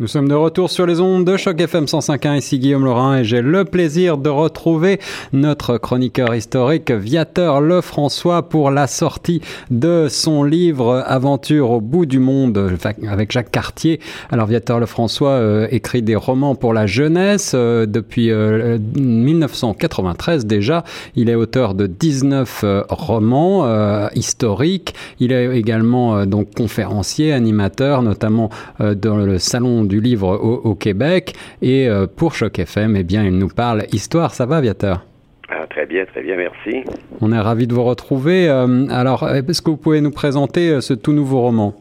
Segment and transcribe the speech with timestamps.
[0.00, 2.38] Nous sommes de retour sur les ondes de Choc FM 105.1.
[2.38, 5.00] Ici Guillaume Laurin et j'ai le plaisir de retrouver
[5.32, 9.40] notre chroniqueur historique Viateur Lefrançois pour la sortie
[9.72, 13.98] de son livre Aventure au bout du monde avec Jacques Cartier.
[14.30, 20.84] Alors Viateur Lefrançois euh, écrit des romans pour la jeunesse euh, depuis 1993 euh, déjà.
[21.16, 24.94] Il est auteur de 19 romans historiques.
[25.18, 31.34] Il est également donc conférencier, animateur, notamment dans le salon du livre au, Québec.
[31.62, 34.34] Et euh, pour Choc FM, eh bien, il nous parle histoire.
[34.34, 35.04] Ça va, Viateur
[35.48, 36.84] ah, Très bien, très bien, merci.
[37.20, 38.48] On est ravis de vous retrouver.
[38.48, 41.74] Euh, alors, est-ce que vous pouvez nous présenter euh, ce tout nouveau roman?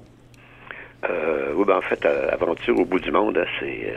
[1.55, 3.91] Oui, ben, en fait, Aventure au bout du monde, c'est...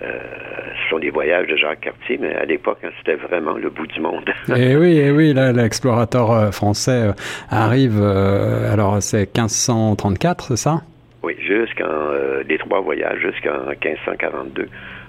[0.00, 3.86] ce sont des voyages de Jacques Cartier, mais à l'époque, hein, c'était vraiment le bout
[3.86, 4.24] du monde.
[4.48, 7.10] et eh oui, et eh oui, là, l'explorateur français
[7.50, 10.80] arrive, alors c'est 1534, c'est ça?
[11.22, 14.68] Oui, jusqu'en euh, les trois voyages jusqu'en 1542.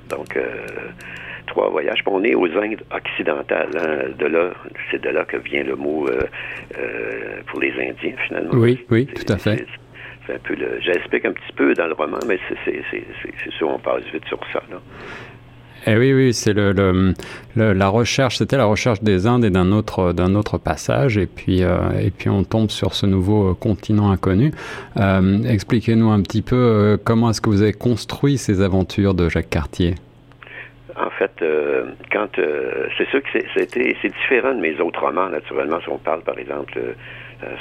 [0.10, 0.66] Donc euh,
[1.48, 2.02] trois voyages.
[2.08, 3.70] on est aux Indes occidentales.
[3.78, 4.10] Hein.
[4.18, 4.52] De là,
[4.90, 8.54] c'est de là que vient le mot euh, pour les Indiens finalement.
[8.54, 9.66] Oui, oui, tout à fait.
[10.26, 10.80] C'est un peu le.
[10.82, 14.64] J'explique un petit peu dans le roman, mais c'est sûr, on passe vite sur ça.
[14.70, 14.82] Là.
[15.92, 20.36] Eh oui, oui, c'est la recherche, c'était la recherche des Indes et d'un autre, d'un
[20.36, 24.54] autre passage, et puis, euh, et puis on tombe sur ce nouveau euh, continent inconnu.
[24.98, 29.50] Euh, expliquez-nous un petit peu comment est-ce que vous avez construit ces aventures de Jacques
[29.50, 29.96] Cartier?
[31.00, 31.44] En fait,
[32.12, 32.28] quand
[32.98, 36.38] c'est sûr que c'était c'est différent de mes autres romans, naturellement, si on parle par
[36.38, 36.78] exemple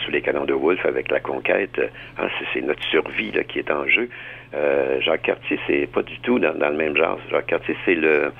[0.05, 1.81] sous les canons de Wolfe avec la conquête,
[2.19, 4.09] hein, c'est notre survie là, qui est en jeu.
[4.55, 7.19] Euh, Jacques Cartier, c'est pas du tout dans, le même genre.
[7.31, 8.33] Jacques Cartier, c'est le,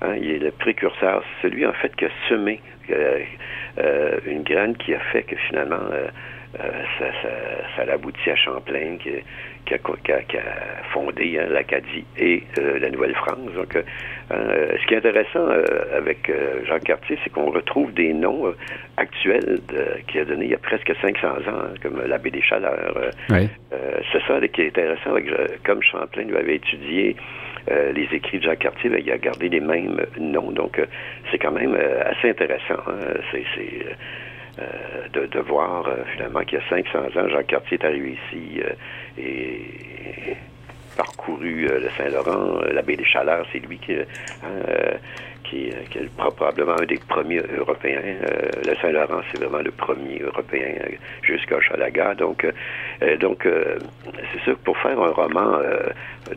[0.00, 3.20] hein, il est le précurseur, celui en fait qui a semé euh,
[3.78, 5.80] euh, une graine qui a fait que finalement
[6.56, 7.28] ça, ça,
[7.76, 9.10] ça, a abouti à Champlain, qui,
[9.66, 10.42] qui a,
[10.92, 13.52] fondé hein, l'Acadie et euh, la Nouvelle-France.
[13.54, 13.82] Donc, euh,
[14.32, 15.46] euh, ce qui est intéressant
[15.94, 16.30] avec
[16.66, 18.54] Jean Cartier, c'est qu'on retrouve des noms
[18.96, 19.60] actuels
[20.08, 23.10] qui a donné il y a presque 500 ans, hein, comme l'abbé des Chaleurs.
[23.28, 25.14] c'est ça qui est intéressant,
[25.64, 27.16] comme Champlain lui avait étudié
[27.68, 30.52] les écrits de Jean Cartier, ben, il a gardé les mêmes noms.
[30.52, 30.80] Donc,
[31.30, 32.80] c'est quand même assez intéressant.
[32.86, 33.14] Hein.
[33.32, 33.44] C'est
[34.58, 38.62] euh, de, voir euh, finalement qu'il y a 500 ans, Jean Cartier est arrivé ici
[38.62, 38.72] euh,
[39.18, 40.36] et
[40.96, 44.06] parcouru le Saint-Laurent, la baie des Chaleurs, c'est lui qui, hein,
[45.44, 48.00] qui, qui, est probablement un des premiers Européens.
[48.64, 50.72] le Saint-Laurent, c'est vraiment le premier Européen
[51.20, 52.14] jusqu'à Chalaga.
[52.14, 52.46] Donc,
[53.20, 55.58] donc c'est sûr que pour faire un roman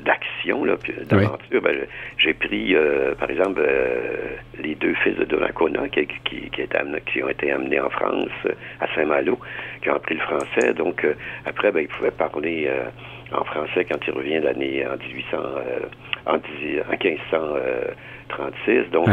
[0.05, 0.65] d'action,
[1.09, 1.85] d'aventure, ben,
[2.17, 2.75] j'ai pris,
[3.17, 3.61] par exemple,
[4.61, 6.67] les deux fils de Donnacona qui, qui, qui,
[7.05, 8.27] qui, ont été amenés en France,
[8.79, 9.39] à Saint-Malo,
[9.81, 10.73] qui ont appris le français.
[10.73, 11.15] Donc, euh,
[11.45, 12.85] après, ben, ils pouvaient parler euh,
[13.31, 15.79] en français quand ils reviennent l'année en 1800, euh,
[16.25, 18.91] en, 1536.
[18.91, 19.09] Donc,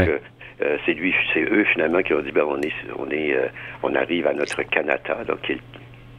[0.87, 3.37] c'est lui, c'est eux finalement qui ont dit ben on est, on est,
[3.83, 5.41] on arrive à notre Canada, donc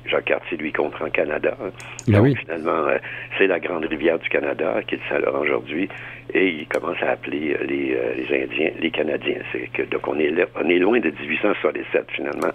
[0.07, 1.56] Jacques Cartier, lui, comprend Canada.
[1.62, 1.69] Hein.
[2.07, 2.35] Ben oui.
[2.35, 2.97] finalement, euh,
[3.38, 5.90] c'est la grande rivière du Canada, qui est le Saint-Laurent aujourd'hui,
[6.34, 9.40] et il commence à appeler euh, les, euh, les, Indiens les Canadiens.
[9.73, 12.51] Que, donc, on est, on est loin de 1867, finalement.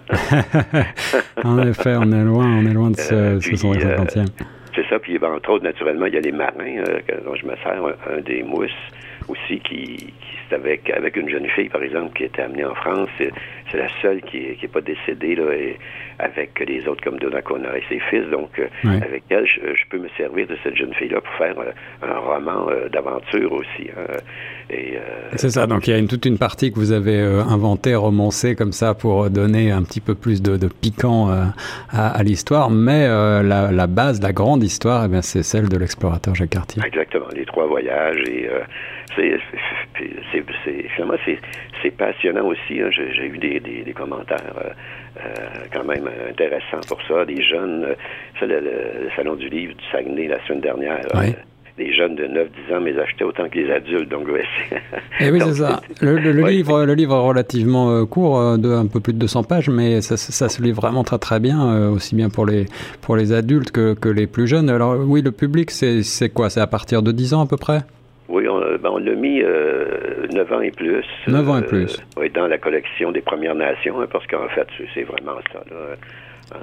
[1.43, 4.27] en effet, on est loin, on est loin de ce, ce 150e.
[4.75, 6.83] c'est ça, puis entre autres, naturellement, il y a les marins,
[7.25, 8.71] dont je me sers, un, des mousses
[9.27, 13.09] aussi qui, qui avec, avec une jeune fille, par exemple, qui était amenée en France.
[13.17, 13.31] C'est,
[13.73, 15.79] la seule qui n'est pas décédée, là, et
[16.19, 18.29] avec les autres comme Donnacona et ses fils.
[18.29, 21.71] Donc, euh, avec elle, je, peux me servir de cette jeune fille-là pour faire euh,
[22.03, 23.89] un roman euh, d'aventure aussi.
[23.97, 24.17] Hein.
[24.69, 24.97] Et,
[25.35, 25.65] c'est ça.
[25.65, 28.93] Donc, il y a une, toute une partie que vous avez inventée, romancée comme ça
[28.93, 31.29] pour donner un petit peu plus de, piquant
[31.91, 32.69] à, l'histoire.
[32.69, 36.81] Mais la, la, base, la grande histoire, eh bien, c'est celle de l'explorateur Jacques Cartier.
[36.85, 37.27] Exactement.
[37.35, 38.47] Les trois voyages et
[39.15, 39.39] c'est
[39.95, 41.15] finalement
[41.81, 42.81] c'est passionnant aussi.
[42.81, 42.89] Hein.
[42.91, 44.53] J'ai eu des, des, des commentaires
[45.17, 47.23] euh, quand même intéressant pour ça.
[47.25, 47.95] Des jeunes, euh,
[48.39, 51.05] ça, le, Salon du livre du Saguenay la semaine dernière.
[51.15, 51.27] Euh,
[51.77, 54.09] les jeunes de 9-10 ans mais achetaient autant que les adultes.
[54.09, 54.77] Donc, ouais, Et
[55.27, 55.81] eh oui, c'est ça.
[56.01, 60.01] Le, livre, le livre est relativement court, de un peu plus de 200 pages, mais
[60.01, 62.65] ça, ça se lit vraiment très très bien, aussi bien pour les,
[63.01, 64.69] pour les adultes que, que les plus jeunes.
[64.69, 66.49] Alors oui, le public, c'est quoi?
[66.49, 67.79] C'est à partir de 10 ans à peu près?
[67.79, 68.02] oui,
[68.83, 71.05] ben, on l'a mis euh, 9 ans et plus.
[71.27, 71.97] 9 ans et plus.
[71.99, 75.63] Euh, oui, dans la collection des Premières Nations, hein, parce qu'en fait, c'est vraiment ça.
[75.71, 75.95] Là.
[76.53, 76.57] Hein,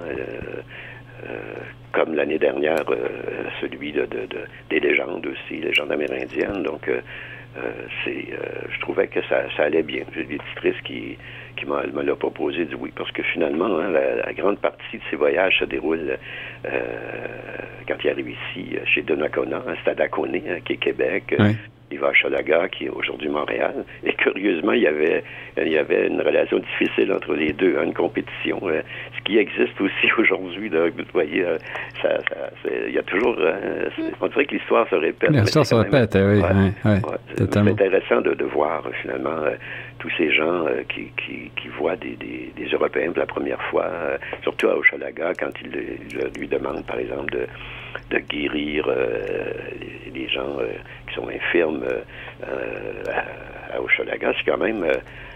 [1.92, 2.84] comme l'année dernière,
[3.60, 4.06] celui de,
[4.70, 6.62] des légendes aussi, légendes amérindiennes.
[6.62, 6.90] Donc,
[8.04, 8.26] c'est,
[8.70, 10.04] je trouvais que ça, allait bien.
[10.14, 11.18] J'ai des titrices qui,
[11.60, 15.16] qui me l'a proposé, dit oui, parce que finalement, hein, la, grande partie de ces
[15.16, 16.16] voyages se déroule
[17.86, 20.08] quand il arrive ici, chez Donnacona, à Stade hein,
[20.64, 21.34] qui est Québec
[21.90, 23.84] il va à Chalaga, qui est aujourd'hui Montréal.
[24.04, 25.24] Et curieusement, il y avait,
[25.56, 28.60] il y avait une relation difficile entre les deux, hein, une compétition.
[28.64, 28.82] Euh,
[29.16, 31.58] ce qui existe aussi aujourd'hui, vous voyez, euh,
[32.02, 32.18] ça,
[32.86, 33.36] il y a toujours.
[33.38, 33.88] Euh,
[34.20, 35.30] on dirait que l'histoire se répète.
[35.30, 36.42] L'histoire se répète, oui.
[37.36, 39.36] c'est intéressant de, de voir finalement
[40.00, 43.86] tous ces gens qui, qui, qui, voient des, des, des, Européens pour la première fois,
[44.42, 45.70] surtout à Hochelaga, quand ils,
[46.38, 47.46] lui demandent, par exemple, de,
[48.10, 50.58] de guérir les, les, gens
[51.06, 54.94] qui sont infirmes euh, à, à c'est quand même euh,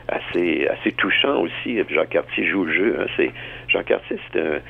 [0.08, 1.78] assez assez touchant aussi.
[1.90, 2.96] Jean Cartier joue le jeu.
[3.00, 3.06] Hein.
[3.16, 3.30] C'est
[3.68, 4.60] Jean Cartier, c'était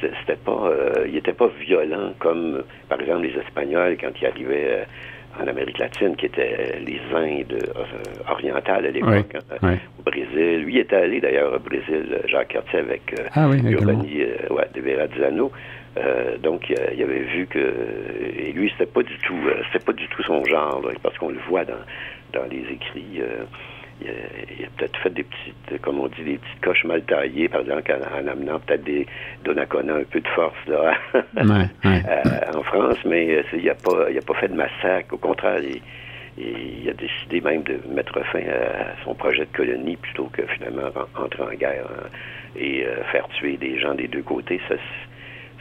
[0.00, 4.86] c'était pas, euh, il était pas violent comme par exemple les Espagnols quand ils arrivaient
[5.38, 7.62] en Amérique latine, qui étaient les Indes
[8.28, 10.62] orientales à l'époque, hein, au Brésil.
[10.64, 15.52] Lui était allé d'ailleurs au Brésil, Jean Cartier, avec ah, oui, Giovanni ouais, de Verrazzano.
[15.98, 19.92] Euh, donc, il avait vu que et lui, c'était pas du tout, euh, c'était pas
[19.92, 21.74] du tout son genre, parce qu'on le voit dans
[22.32, 23.20] dans les écrits.
[23.20, 23.44] Euh,
[24.00, 27.60] il a, peut-être fait des petites, comme on dit, des petites coches mal taillées, par
[27.60, 29.06] exemple, en, amenant peut-être des
[29.44, 30.94] Donnacona un peu de force là,
[32.54, 35.14] en France, mais il n'a pas, il a pas fait de massacre.
[35.14, 35.80] Au contraire, il,
[36.38, 40.90] il a décidé même de mettre fin à son projet de colonie plutôt que finalement
[41.16, 42.08] entrer en guerre hein,
[42.56, 44.60] et faire tuer des gens des deux côtés.
[44.68, 44.76] Ça,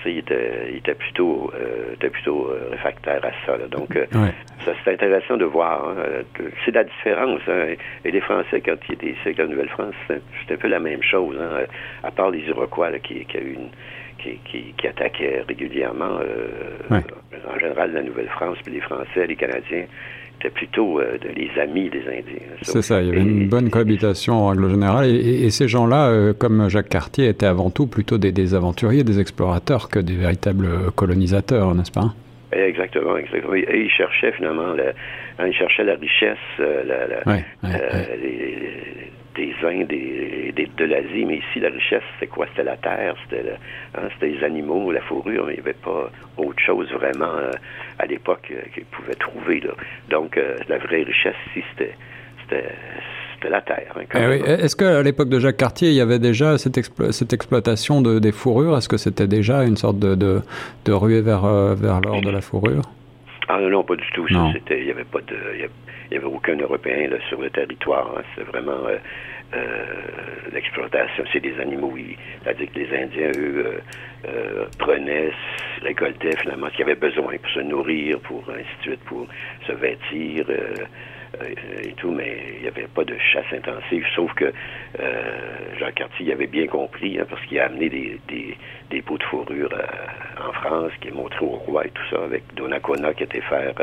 [0.06, 3.58] il était, il était plutôt, euh, était plutôt euh, réfractaire à ça.
[3.68, 4.06] Donc, euh,
[4.66, 5.90] ça c'est intéressant de voir.
[5.90, 6.24] Hein,
[6.66, 7.42] c'est la différence.
[7.48, 7.76] Hein.
[8.06, 11.04] Et les Français, quand ils étaient ici avec la Nouvelle-France, c'était un peu la même
[11.04, 11.38] chose.
[11.40, 11.66] Hein,
[12.04, 13.70] à part les Iroquois qui, qui, a eu une,
[14.18, 16.20] qui, qui, qui attaquaient régulièrement,
[16.92, 19.86] en général, la Nouvelle-France, puis les Français, les Canadiens
[20.42, 22.40] c'était plutôt euh, les amis des Indiens.
[22.62, 25.08] C'est ça, il y avait une bonne cohabitation en règle générale.
[25.08, 29.90] Et, ces gens-là, euh, comme Jacques Cartier, étaient avant tout plutôt des, aventuriers, des explorateurs
[29.90, 32.14] que des véritables colonisateurs, n'est-ce pas?
[32.52, 33.56] Exactement, exactement.
[33.56, 34.90] Et ils cherchaient finalement, la,
[35.40, 37.24] hein, ils cherchaient la richesse, euh, la,
[39.36, 42.48] des Indes et, de l'Asie, mais ici, la richesse, c'était quoi?
[42.48, 43.54] C'était la terre, c'était
[43.96, 47.52] hein, les animaux, la fourrure, mais il n'y avait pas autre chose vraiment euh,
[47.98, 49.60] à l'époque euh, qu'ils pouvaient trouver.
[49.60, 49.72] Là.
[50.10, 51.94] Donc, euh, la vraie richesse ici, c'était
[53.36, 53.96] c'était la terre.
[53.96, 56.80] Hein, eh Est-ce qu'à l'époque de Jacques Cartier, il y avait déjà cette,
[57.12, 58.76] cette exploitation de, des fourrures?
[58.76, 60.42] Est-ce que c'était déjà une sorte de, de,
[60.86, 61.44] de ruée vers,
[61.76, 62.82] vers l'or de la fourrure?
[63.48, 64.26] Ah non, pas du tout.
[64.30, 65.36] Il n'y avait pas de...
[66.10, 68.16] Il n'y avait aucun Européen là, sur le territoire.
[68.18, 68.24] Hein.
[68.36, 68.98] C'est vraiment euh,
[69.54, 69.86] euh,
[70.52, 71.24] l'exploitation.
[71.32, 71.94] C'est des animaux.
[72.44, 73.80] C'est-à-dire que les Indiens, eux, euh,
[74.28, 75.32] euh, prenaient,
[75.82, 79.28] récoltaient finalement ce qu'ils avaient besoin pour se nourrir, pour ainsi de suite, pour
[79.68, 80.46] se vêtir.
[80.50, 80.86] Euh,
[81.84, 84.52] et tout, mais il n'y avait pas de chasse intensive, sauf que
[85.00, 88.58] euh, Jean Cartier avait bien compris, hein, parce qu'il a amené des, des,
[88.90, 92.24] des, pots de fourrure euh, en France, qui est montré au roi et tout ça,
[92.24, 93.74] avec Donnacona qui était faire,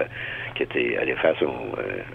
[0.56, 1.52] qui était allé faire son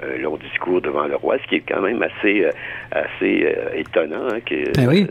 [0.03, 2.47] un long discours devant le roi, ce qui est quand même assez
[2.91, 5.07] assez étonnant, hein, que, ben oui.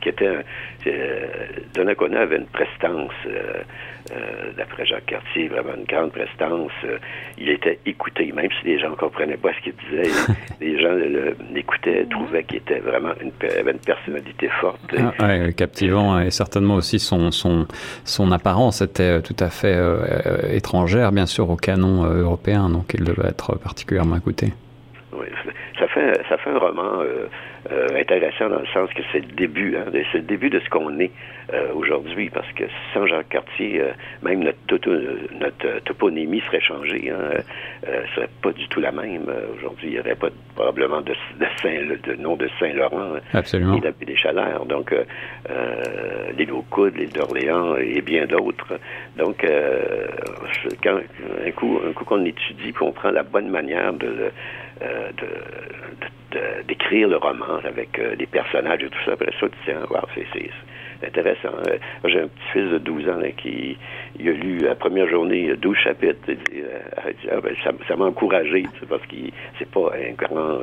[0.00, 0.42] Qui était un,
[1.74, 3.12] Donnacona avait une prestance
[4.10, 6.72] euh, d'après Jacques Cartier, vraiment une grande prestance.
[6.84, 6.98] Euh,
[7.36, 10.10] il était écouté, même si les gens ne comprenaient pas ce qu'il disait.
[10.60, 10.94] les gens
[11.52, 14.80] l'écoutaient, trouvaient qu'il était vraiment une, avait une personnalité forte.
[15.18, 17.66] Ah, captivant et certainement aussi son, son,
[18.04, 23.04] son apparence était tout à fait euh, étrangère, bien sûr, au canon européen, donc il
[23.04, 24.52] devait être particulièrement écouté.
[26.48, 27.02] Fait, un roman
[27.70, 30.68] euh, intéressant dans le sens que c'est le début, hein, c'est le début de ce
[30.70, 31.10] qu'on est
[31.52, 32.64] euh, aujourd'hui, parce que
[32.94, 33.90] sans Jacques Cartier, euh,
[34.22, 34.88] même notre,
[35.38, 37.40] notre toponymie serait changée, hein,
[38.14, 39.26] serait pas du tout la même.
[39.56, 43.80] aujourd'hui, il n'y aurait pas probablement de, de, Saint, de nom de Saint-Laurent Absolument.
[44.00, 44.64] et des Chaleurs.
[44.64, 44.94] Donc,
[46.38, 48.78] l'île aux Coudes, l'île d'Orléans et bien d'autres.
[49.16, 49.44] Donc,
[50.82, 50.96] quand
[51.44, 54.30] un coup, un coup qu'on étudie, qu'on prend la bonne manière de,
[54.80, 55.26] de
[56.66, 59.12] d'écrire le roman avec euh, des personnages et tout ça.
[59.12, 61.54] Après ça, tu tiens, wow, c'est intéressant.
[61.68, 63.78] Euh, j'ai un petit-fils de 12 ans qui
[64.18, 66.18] il a lu la première journée 12 chapitres.
[66.28, 67.54] Euh, ah, ben,
[67.86, 70.58] ça m'a encouragé parce qu'il c'est pas un grand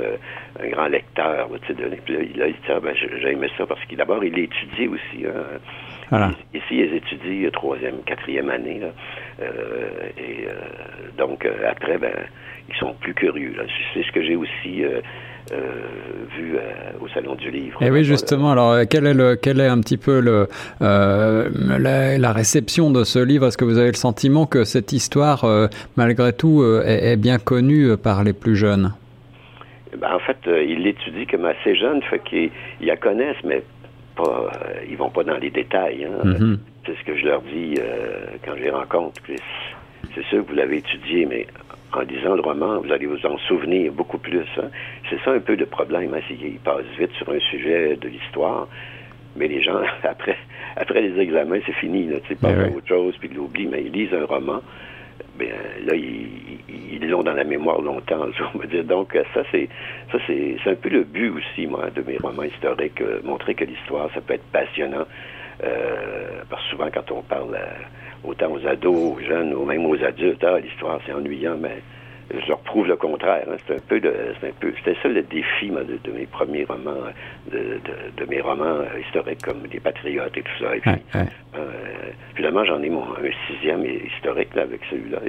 [0.61, 1.49] un grand lecteur.
[1.49, 1.57] Là,
[2.05, 5.25] puis il a dit ah, ben, j'ai aimé ça parce qu'il d'abord il étudie aussi.
[5.25, 5.59] Hein.
[6.53, 8.81] Ici, ils étudient troisième, quatrième année.
[10.17, 10.47] et
[11.17, 12.13] donc après, ben
[12.69, 13.55] ils sont plus curieux.
[13.93, 14.83] C'est ce que j'ai aussi
[15.51, 15.57] euh,
[16.35, 16.59] vu euh,
[16.99, 17.79] au Salon du Livre.
[17.79, 20.47] Et eh oui, justement, alors euh, quel est, le, quel est un petit peu le,
[20.81, 23.45] la, réception de ce livre?
[23.45, 25.45] Est-ce que vous avez le sentiment que cette histoire,
[25.97, 28.93] malgré tout, est, bien connue par les plus jeunes?
[29.95, 32.49] Ben, En fait, ils l'étudient comme assez jeune, fait qu'ils
[32.81, 33.61] la connaissent, mais
[34.15, 34.51] pas,
[34.89, 36.05] ils vont pas dans les détails.
[36.05, 36.23] Hein.
[36.23, 36.57] Mm-hmm.
[36.85, 37.75] C'est ce que je leur dis
[38.45, 39.21] quand je les rencontre.
[40.13, 41.47] C'est sûr que vous l'avez étudié, mais
[41.95, 44.45] en lisant le roman, vous allez vous en souvenir beaucoup plus.
[44.57, 44.69] Hein.
[45.09, 48.09] C'est ça un peu le problème, hein, c'est qu'ils passent vite sur un sujet de
[48.09, 48.67] l'histoire,
[49.35, 50.37] mais les gens, après,
[50.75, 52.07] après les examens, c'est fini.
[52.07, 54.61] Là, ils passent à autre chose, puis ils l'oublient, mais ils lisent un roman.
[55.37, 58.83] Bien, là, ils l'ont dans la mémoire longtemps, on va dire.
[58.83, 59.69] Donc, ça, c'est
[60.11, 63.65] ça c'est un peu le but aussi, moi, de mes romans historiques, euh, montrer que
[63.65, 65.05] l'histoire, ça peut être passionnant.
[65.63, 67.57] Euh, parce que souvent, quand on parle
[68.23, 71.81] autant aux ados, aux jeunes, ou même aux adultes, ah, l'histoire, c'est ennuyant, mais
[72.33, 73.45] je leur prouve le contraire.
[73.49, 73.57] Hein.
[73.67, 77.11] C'est un peu, c'est un peu, c'était ça le défi de, mes premiers romans,
[77.51, 77.79] de,
[78.17, 80.75] de, mes romans historiques comme Les Patriotes et tout ça.
[80.75, 81.23] Et puis, euh,
[82.35, 85.19] finalement, j'en ai mon un sixième historique avec celui-là.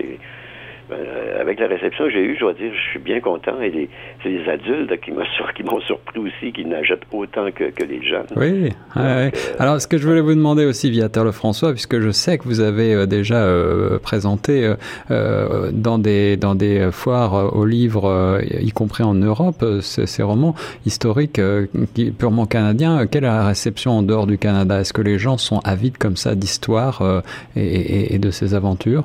[1.40, 3.60] Avec la réception que j'ai eue, je dois dire, je suis bien content.
[3.60, 3.88] Et
[4.22, 8.26] c'est les adultes qui m'ont surpris aussi, qui n'achètent autant que, les jeunes.
[8.36, 8.70] Oui.
[8.96, 12.44] Euh, Alors, ce que je voulais vous demander aussi, Viateur Lefrançois, puisque je sais que
[12.44, 13.46] vous avez euh, déjà
[14.02, 14.74] présenté
[15.08, 21.40] dans des dans des foires aux livres, y compris en Europe, ces, romans historiques
[22.18, 23.06] purement canadiens.
[23.06, 24.80] Quelle est la réception en dehors du Canada?
[24.80, 27.22] Est-ce que les gens sont avides comme ça d'histoire
[27.56, 29.04] et de ces aventures?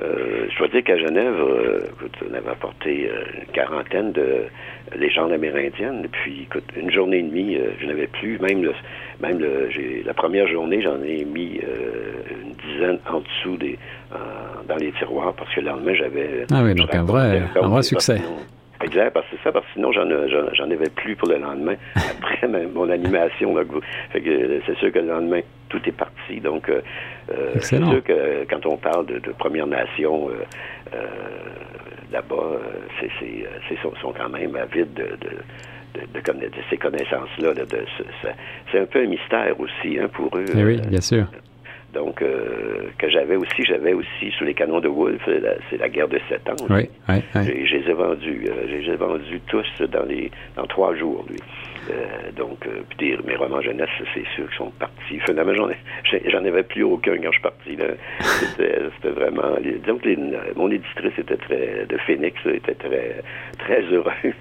[0.00, 1.80] Je dois dire qu'à Genève, euh,
[2.28, 4.44] on avait apporté euh, une quarantaine de
[4.96, 6.06] légendes amérindiennes.
[6.10, 8.38] Puis, écoute, une journée et demie, euh, je n'avais plus.
[8.38, 8.72] Même, le,
[9.20, 9.68] même le,
[10.04, 13.78] la première journée, j'en ai mis une dizaine en dessous des,
[14.68, 16.46] dans les tiroirs parce que le lendemain, j'avais.
[16.52, 18.20] Ah oui, donc un vrai, un vrai succès.
[18.84, 20.04] Exact, parce que c'est ça, parce que sinon j'en,
[20.52, 21.76] j'en, avais plus pour le lendemain.
[21.94, 23.56] Après mon animation,
[24.12, 26.40] c'est sûr que le lendemain, tout est parti.
[26.40, 26.82] Donc, euh,
[27.30, 30.96] euh, c'est sûr que quand on parle de, de Première Nation, euh,
[32.12, 32.60] là-bas,
[33.00, 37.52] c'est, c'est, sont, sont, quand même avides de, de, de, ces connaissances-là.
[38.70, 40.44] c'est un peu un mystère aussi hein, pour eux.
[40.54, 41.26] Eh oui, bien sûr.
[41.94, 45.22] Donc, euh, que j'avais aussi, j'avais aussi sous les canons de Wolfe,
[45.70, 46.66] c'est la, guerre de sept ans.
[46.68, 47.64] Oui, oui, oui.
[47.64, 51.24] Je les ai vendus, euh, je les ai vendus tous dans les dans trois jours,
[51.28, 51.38] lui.
[51.90, 55.18] Euh, donc, euh, puis mes romans jeunesse, c'est sûr qu'ils sont partis.
[55.26, 57.76] Finalement, j'en avais plus aucun quand je suis parti.
[58.20, 59.56] C'était vraiment.
[59.56, 63.22] que mon éditrice était très de Phoenix était très
[63.58, 64.34] très heureuse.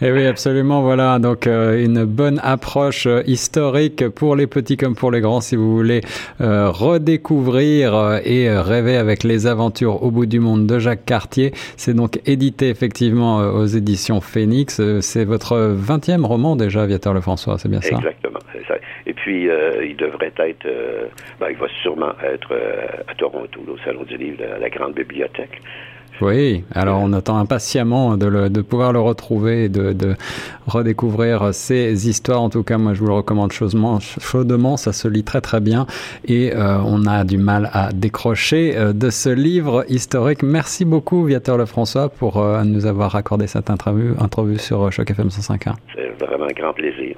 [0.00, 0.82] Eh oui, absolument.
[0.82, 5.56] Voilà, donc euh, une bonne approche historique pour les petits comme pour les grands, si
[5.56, 6.00] vous voulez
[6.40, 11.52] redécouvrir et rêver avec les aventures au bout du monde de Jacques Cartier.
[11.76, 14.80] C'est donc édité effectivement aux éditions Phoenix.
[15.00, 17.96] C'est votre 20e roman déjà, Viateur Lefrançois, c'est bien ça?
[17.96, 18.38] Exactement.
[19.06, 21.06] Et puis, euh, il devrait être, euh,
[21.40, 24.94] ben, il va sûrement être euh, à Toronto, au Salon du Livre, à la Grande
[24.94, 25.60] Bibliothèque.
[26.20, 30.14] Oui, alors on attend impatiemment de, de pouvoir le retrouver, de, de,
[30.66, 32.42] redécouvrir ces histoires.
[32.42, 33.98] En tout cas, moi, je vous le recommande chaudement.
[34.00, 35.86] chaudement ça se lit très très bien
[36.24, 40.42] et euh, on a du mal à décrocher euh, de ce livre historique.
[40.42, 45.28] Merci beaucoup, Viateur Lefrançois, pour euh, nous avoir accordé cette interview, interview sur Choc FM
[45.28, 45.74] 105.1.
[45.94, 47.16] C'est vraiment un grand plaisir.